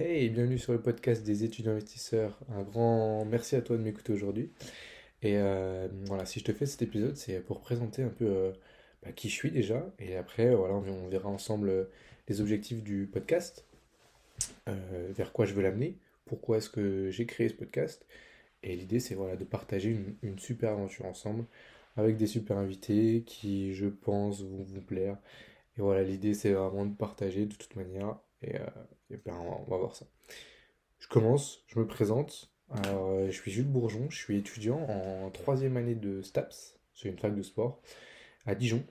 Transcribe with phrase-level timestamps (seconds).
[0.00, 2.38] Hey, bienvenue sur le podcast des étudiants investisseurs.
[2.50, 4.52] Un grand merci à toi de m'écouter aujourd'hui.
[5.22, 8.52] Et euh, voilà, si je te fais cet épisode, c'est pour présenter un peu euh,
[9.02, 9.84] bah, qui je suis déjà.
[9.98, 11.84] Et après, on, verra ensemble euh,
[12.28, 13.66] les objectifs du podcast,
[14.66, 18.06] vers quoi je veux l'amener, pourquoi est-ce que j'ai créé ce podcast.
[18.62, 21.44] Et l'idée, c'est de partager une super aventure ensemble
[21.96, 25.18] avec des super invités qui, je pense, vont vous plaire.
[25.76, 28.16] Et voilà, l'idée, c'est vraiment de partager de toute manière.
[28.42, 28.66] Et, euh,
[29.10, 30.06] et ben, on va voir ça.
[30.98, 32.52] Je commence, je me présente.
[32.86, 37.18] Euh, je suis Jules Bourgeon, je suis étudiant en troisième année de STAPS, c'est une
[37.18, 37.80] fac de sport,
[38.46, 38.84] à Dijon.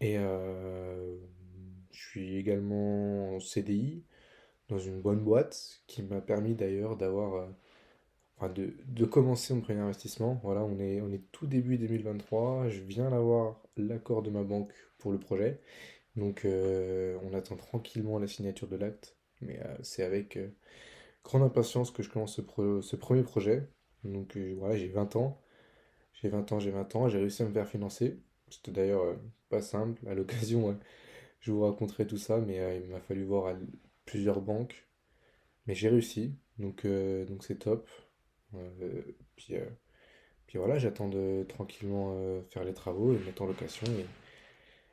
[0.00, 1.16] Et euh,
[1.90, 4.04] je suis également en CDI
[4.68, 7.48] dans une bonne boîte qui m'a permis d'ailleurs d'avoir,
[8.36, 10.40] enfin de, de commencer mon premier investissement.
[10.42, 14.72] Voilà, on est, on est tout début 2023, je viens d'avoir l'accord de ma banque
[14.98, 15.60] pour le projet.
[16.16, 20.48] Donc euh, on attend tranquillement la signature de l'acte, mais euh, c'est avec euh,
[21.24, 23.68] grande impatience que je commence ce, premier projet.
[24.04, 25.40] Donc voilà, j'ai 20 ans,
[26.14, 28.20] j'ai 20 ans, j'ai 20 ans, j'ai réussi à me faire financer.
[28.50, 29.16] C'était d'ailleurs
[29.48, 30.78] pas simple, à l'occasion,
[31.40, 33.58] je vous raconterai tout ça, mais il m'a fallu voir à
[34.04, 34.86] plusieurs banques,
[35.66, 37.88] mais j'ai réussi, donc donc c'est top.
[39.36, 39.54] Puis,
[40.46, 43.86] puis voilà, j'attends de tranquillement faire les travaux et mettre en location,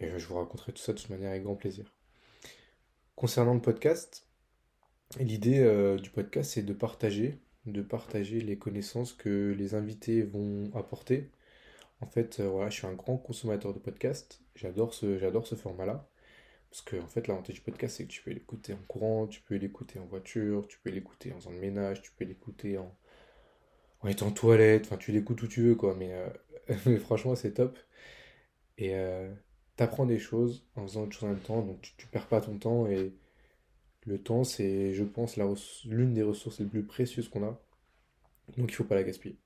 [0.00, 1.92] et je vous raconterai tout ça de toute manière avec grand plaisir.
[3.16, 4.26] Concernant le podcast,
[5.18, 10.70] l'idée euh, du podcast, c'est de partager, de partager les connaissances que les invités vont
[10.74, 11.30] apporter.
[12.00, 14.42] En fait, euh, voilà, je suis un grand consommateur de podcasts.
[14.56, 16.08] J'adore ce, j'adore ce format-là.
[16.70, 19.40] Parce que, en fait, l'avantage du podcast, c'est que tu peux l'écouter en courant, tu
[19.42, 22.94] peux l'écouter en voiture, tu peux l'écouter en faisant le ménage, tu peux l'écouter en,
[24.02, 25.94] en étant en toilette, enfin, tu l'écoutes où tu veux, quoi.
[25.96, 26.28] Mais, euh,
[26.86, 27.78] mais franchement, c'est top.
[28.78, 29.32] Et euh,
[29.76, 32.40] t'apprends des choses en faisant autre chose en même temps, donc tu, tu perds pas
[32.40, 32.86] ton temps.
[32.86, 33.12] Et
[34.06, 35.36] le temps, c'est, je pense,
[35.84, 37.60] l'une des ressources les plus précieuses qu'on a.
[38.56, 39.38] Donc, il faut pas la gaspiller.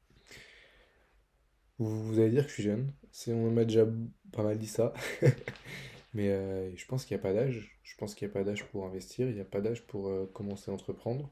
[1.79, 2.93] Vous, allez dire que je suis jeune,
[3.29, 3.87] on m'a déjà
[4.33, 4.93] pas mal dit ça.
[6.15, 7.79] Mais euh, je pense qu'il n'y a pas d'âge.
[7.85, 10.09] Je pense qu'il n'y a pas d'âge pour investir, il n'y a pas d'âge pour
[10.09, 11.31] euh, commencer à entreprendre.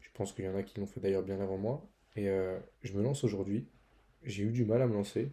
[0.00, 1.88] Je pense qu'il y en a qui l'ont fait d'ailleurs bien avant moi.
[2.16, 3.66] Et euh, je me lance aujourd'hui.
[4.24, 5.32] J'ai eu du mal à me lancer.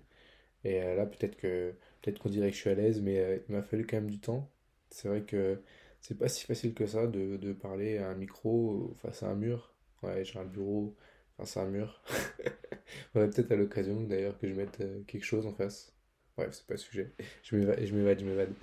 [0.64, 3.38] Et euh, là, peut-être que peut-être qu'on dirait que je suis à l'aise, mais euh,
[3.47, 4.52] il m'a fallu quand même du temps.
[4.92, 5.62] C'est vrai que
[6.02, 9.36] c'est pas si facile que ça de, de parler à un micro face à un
[9.36, 9.74] mur.
[10.03, 10.96] Ouais, j'ai un bureau
[11.38, 12.02] face à un mur.
[13.14, 15.94] Faudrait peut-être à l'occasion d'ailleurs que je mette euh, quelque chose en face.
[16.38, 17.14] Bref, c'est pas le sujet.
[17.44, 18.53] Je m'évade, je m'évade.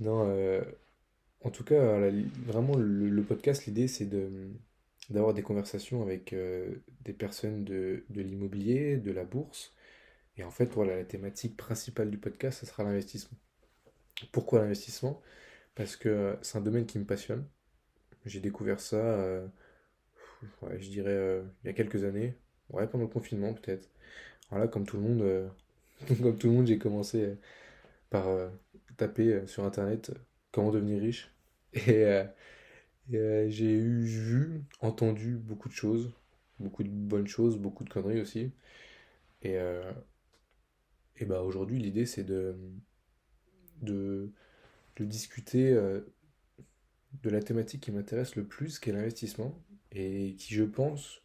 [0.00, 0.62] Non,
[1.42, 2.10] en tout cas,
[2.46, 4.50] vraiment, le, podcast, l'idée, c'est de,
[5.10, 6.34] d'avoir des conversations avec
[7.04, 9.74] des personnes de, de l'immobilier, de la bourse.
[10.36, 13.38] Et en fait, voilà, la thématique principale du podcast, ce sera l'investissement.
[14.32, 15.20] Pourquoi l'investissement?
[15.74, 17.46] Parce que euh, c'est un domaine qui me passionne.
[18.26, 19.46] J'ai découvert ça, euh,
[20.78, 22.36] je dirais, euh, il y a quelques années.
[22.70, 23.88] Ouais, pendant le confinement, peut-être.
[24.50, 25.50] Voilà, comme tout le monde,
[26.22, 27.36] comme tout le monde, j'ai commencé
[28.10, 28.26] par
[28.96, 30.12] taper sur Internet
[30.52, 31.34] comment devenir riche.
[33.10, 36.12] Et, j'ai eu vu, entendu beaucoup de choses,
[36.60, 38.52] beaucoup de bonnes choses, beaucoup de conneries aussi.
[39.42, 39.58] Et,
[41.22, 42.56] et bah aujourd'hui, l'idée c'est de,
[43.80, 44.32] de,
[44.96, 46.00] de discuter euh,
[47.22, 49.56] de la thématique qui m'intéresse le plus, qui est l'investissement,
[49.92, 51.22] et qui, je pense,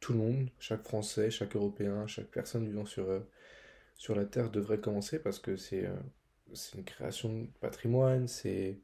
[0.00, 3.20] tout le monde, chaque Français, chaque Européen, chaque personne vivant sur, euh,
[3.96, 5.96] sur la Terre devrait commencer parce que c'est euh,
[6.54, 8.80] c'est une création de patrimoine, c'est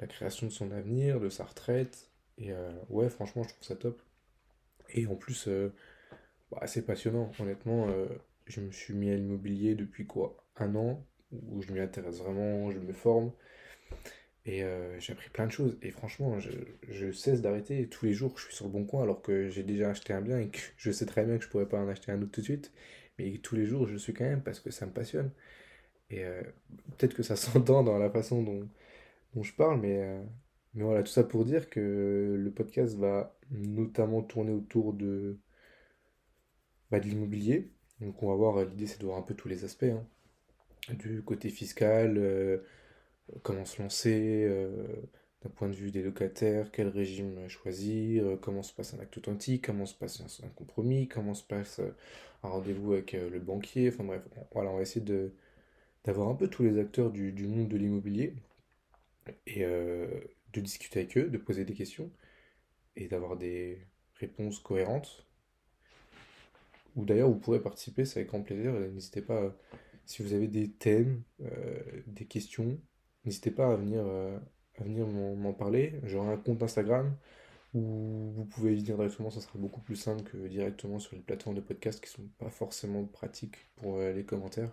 [0.00, 2.10] la création de son avenir, de sa retraite.
[2.38, 2.52] Et
[2.90, 4.00] ouais, franchement, je trouve ça top.
[4.90, 5.48] Et en plus,
[6.50, 7.32] bah, c'est passionnant.
[7.40, 7.88] Honnêtement,
[8.46, 10.36] je me suis mis à l'immobilier depuis quoi?
[10.56, 13.32] Un an, où je m'y intéresse vraiment, je me forme.
[14.46, 15.76] Et euh, j'ai appris plein de choses.
[15.82, 17.88] Et franchement, je, cesse d'arrêter.
[17.88, 20.20] Tous les jours, je suis sur le bon coin alors que j'ai déjà acheté un
[20.20, 22.30] bien et que je sais très bien que je pourrais pas en acheter un autre
[22.30, 22.72] tout de suite.
[23.18, 25.30] Mais tous les jours, je le suis quand même parce que ça me passionne.
[26.10, 26.42] Et euh,
[26.98, 28.68] peut-être que ça s'entend dans la façon dont,
[29.34, 30.22] dont je parle, mais, euh,
[30.74, 35.38] mais voilà, tout ça pour dire que le podcast va notamment tourner autour de,
[36.90, 37.72] bah, de l'immobilier.
[38.00, 40.04] Donc on va voir, euh, l'idée c'est de voir un peu tous les aspects, hein.
[40.90, 42.58] Du côté fiscal, euh,
[43.42, 44.86] comment se lancer, euh,
[45.42, 49.66] d'un point de vue des locataires, quel régime choisir, comment se passe un acte authentique,
[49.66, 51.80] comment se passe un, compromis, comment se passe
[52.44, 54.22] un rendez-vous avec le banquier, enfin bref,
[54.52, 55.32] voilà, on va essayer de,
[56.04, 58.34] d'avoir un peu tous les acteurs du, du monde de l'immobilier
[59.46, 62.10] et de discuter avec eux, de poser des questions
[62.96, 65.26] et d'avoir des réponses cohérentes.
[66.96, 68.72] Ou d'ailleurs, vous pourrez participer, c'est avec grand plaisir.
[68.72, 69.50] N'hésitez pas, euh,
[70.06, 72.78] si vous avez des thèmes, euh, des questions,
[73.24, 74.38] n'hésitez pas à venir, euh,
[74.80, 76.00] venir m'en parler.
[76.04, 77.14] J'aurai un compte Instagram
[77.74, 81.56] où vous pouvez venir directement, ça sera beaucoup plus simple que directement sur les plateformes
[81.56, 84.72] de podcast qui sont pas forcément pratiques pour les commentaires.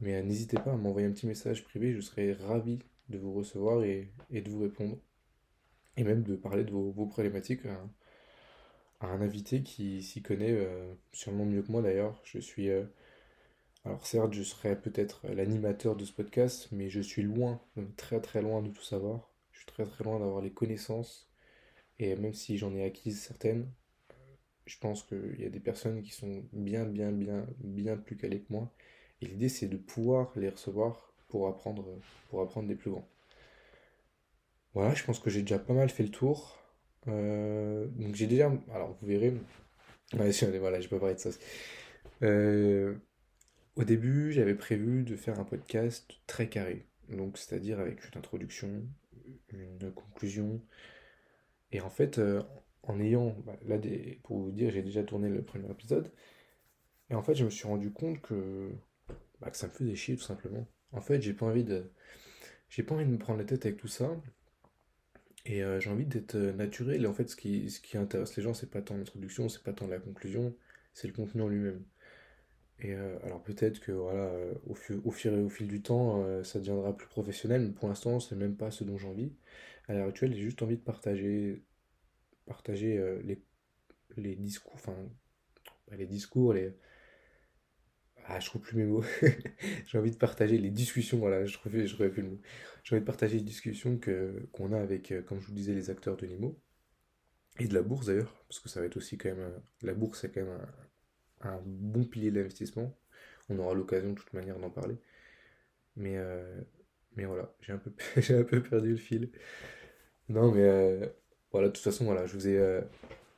[0.00, 2.80] Mais n'hésitez pas à m'envoyer un petit message privé, je serai ravi
[3.10, 4.98] de vous recevoir et, de vous répondre.
[5.96, 7.62] Et même de parler de vos, problématiques
[9.00, 12.20] à, un invité qui s'y connaît euh, sûrement mieux que moi d'ailleurs.
[12.24, 12.70] Je suis.
[12.70, 12.84] Euh,
[13.84, 17.60] alors certes, je serai peut-être l'animateur de ce podcast, mais je suis loin,
[17.96, 19.30] très très loin de tout savoir.
[19.52, 21.30] Je suis très très loin d'avoir les connaissances.
[21.98, 23.70] Et même si j'en ai acquises certaines,
[24.66, 28.40] je pense qu'il y a des personnes qui sont bien, bien, bien, bien plus calées
[28.40, 28.72] que moi.
[29.20, 31.86] Et l'idée, c'est de pouvoir les recevoir pour apprendre,
[32.28, 33.08] pour apprendre des plus grands.
[34.74, 36.59] Voilà, je pense que j'ai déjà pas mal fait le tour.
[37.08, 38.52] Euh, donc j'ai déjà...
[38.72, 39.34] Alors vous verrez...
[40.12, 41.30] voilà, je peux parler de ça.
[42.22, 42.94] Euh,
[43.76, 46.86] au début, j'avais prévu de faire un podcast très carré.
[47.08, 48.82] Donc c'est-à-dire avec une introduction,
[49.52, 50.60] une conclusion.
[51.72, 52.42] Et en fait, euh,
[52.82, 53.36] en ayant...
[53.46, 53.78] Bah, là,
[54.24, 56.10] pour vous dire, j'ai déjà tourné le premier épisode.
[57.10, 58.72] Et en fait, je me suis rendu compte que,
[59.40, 60.66] bah, que ça me faisait chier tout simplement.
[60.92, 61.92] En fait, j'ai pas envie de.
[62.68, 64.10] J'ai pas envie de me prendre la tête avec tout ça.
[65.46, 67.02] Et euh, j'ai envie d'être euh, naturel.
[67.04, 69.62] Et en fait, ce qui, ce qui intéresse les gens, c'est pas tant l'introduction, c'est
[69.62, 70.54] pas tant la conclusion,
[70.94, 71.84] c'est le contenu en lui-même.
[72.80, 74.32] Et euh, alors peut-être que voilà,
[74.66, 75.10] au, fur au
[75.50, 78.98] fil du temps, ça deviendra plus professionnel, mais pour l'instant, c'est même pas ce dont
[78.98, 79.32] j'ai envie.
[79.88, 81.62] À l'heure actuelle, j'ai juste envie de partager,
[82.46, 83.42] partager les,
[84.16, 84.96] les discours, enfin,
[85.92, 86.74] les discours, les,
[88.26, 89.04] ah, je trouve plus mes mots.
[89.86, 92.40] J'ai envie de partager les discussions, voilà, je trouvais, je le mot.
[92.84, 95.74] J'ai envie de partager les discussions que, qu'on a avec, euh, comme je vous disais,
[95.74, 96.58] les acteurs de Nemo.
[97.58, 99.52] Et de la bourse d'ailleurs, parce que ça va être aussi quand même.
[99.82, 100.60] La bourse, c'est quand même
[101.42, 102.96] un, bon pilier d'investissement.
[103.48, 104.96] On aura l'occasion de toute manière d'en parler.
[105.96, 106.60] Mais, euh,
[107.16, 109.30] mais voilà, j'ai un, peu, j'ai un peu perdu le fil.
[110.28, 111.06] Non, mais euh,
[111.52, 112.82] voilà, de toute façon, voilà, je vous ai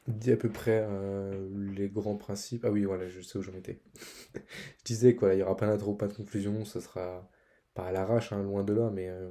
[0.09, 2.65] dit à peu près euh, les grands principes.
[2.65, 3.81] Ah oui, voilà, je sais où j'en étais.
[4.35, 7.31] je disais quoi, il n'y aura pas d'intro, pas de conclusion, ça sera
[7.75, 9.31] pas à l'arrache, hein, loin de là, mais euh,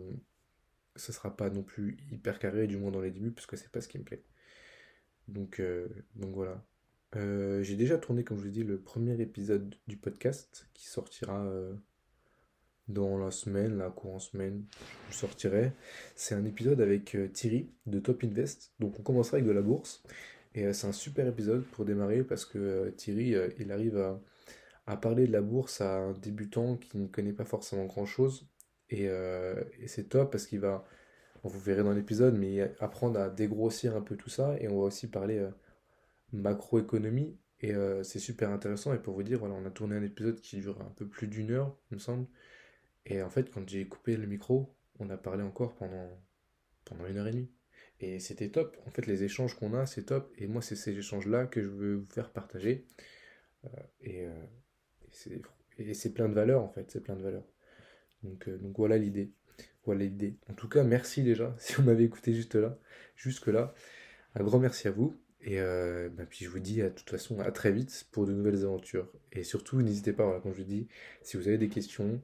[0.95, 3.71] ça sera pas non plus hyper carré, du moins dans les débuts, parce que c'est
[3.71, 4.23] pas ce qui me plaît.
[5.27, 6.63] Donc, euh, donc voilà.
[7.13, 11.45] J'ai déjà tourné, comme je vous ai dit, le premier épisode du podcast qui sortira
[12.87, 14.63] dans la semaine, la courant semaine,
[15.09, 15.73] je sortirai.
[16.15, 18.71] C'est un épisode avec Thierry de Top Invest.
[18.79, 20.03] Donc on commencera avec de la bourse.
[20.53, 23.97] Et euh, c'est un super épisode pour démarrer parce que euh, Thierry, euh, il arrive
[24.85, 28.49] à, parler de la bourse à un débutant qui ne connaît pas forcément grand-chose.
[28.89, 29.07] Et,
[29.87, 30.85] c'est top parce qu'il va,
[31.43, 34.57] vous verrez dans l'épisode, mais apprendre à dégrossir un peu tout ça.
[34.59, 35.47] Et on va aussi parler
[36.33, 37.37] macroéconomie.
[37.61, 38.93] Et c'est super intéressant.
[38.93, 41.27] Et pour vous dire, voilà, on a tourné un épisode qui dure un peu plus
[41.27, 42.27] d'une heure, il me semble.
[43.05, 46.09] Et en fait, quand j'ai coupé le micro, on a parlé encore pendant,
[46.83, 47.49] pendant une heure et demie.
[48.01, 48.75] Et c'était top.
[48.87, 50.33] En fait, les échanges qu'on a, c'est top.
[50.39, 52.85] Et moi, c'est ces échanges-là que je veux vous faire partager.
[53.65, 53.69] Euh,
[54.07, 54.45] euh,
[55.77, 56.89] et, c'est plein de valeurs, en fait.
[56.89, 57.45] C'est plein de valeurs.
[58.23, 59.31] Donc, euh, donc voilà l'idée.
[59.85, 60.35] Voilà l'idée.
[60.49, 62.77] En tout cas, merci déjà si vous m'avez écouté juste là,
[63.15, 63.73] jusque là.
[64.33, 65.15] Un grand merci à vous.
[65.43, 68.63] Et bah, puis je vous dis à toute façon à très vite pour de nouvelles
[68.63, 69.11] aventures.
[69.31, 70.87] Et surtout, n'hésitez pas, comme je vous dis,
[71.23, 72.21] si vous avez des questions,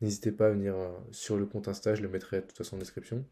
[0.00, 0.76] n'hésitez pas à venir
[1.10, 3.26] sur le compte Insta, je le mettrai de toute façon en description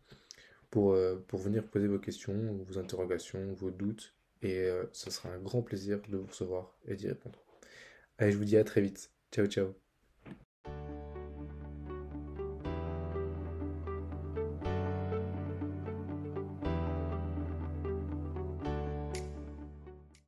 [0.70, 2.34] pour, euh, pour venir poser vos questions,
[2.68, 4.14] vos interrogations, vos doutes.
[4.42, 7.38] Et euh, ce sera un grand plaisir de vous recevoir et d'y répondre.
[8.18, 9.12] Allez, je vous dis à très vite.
[9.32, 9.89] Ciao, ciao.